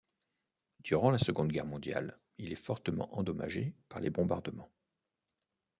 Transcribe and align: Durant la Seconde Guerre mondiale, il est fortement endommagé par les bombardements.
Durant 0.79 1.11
la 1.11 1.19
Seconde 1.19 1.51
Guerre 1.51 1.67
mondiale, 1.67 2.19
il 2.39 2.51
est 2.51 2.55
fortement 2.55 3.13
endommagé 3.15 3.75
par 3.87 3.99
les 3.99 4.09
bombardements. 4.09 4.71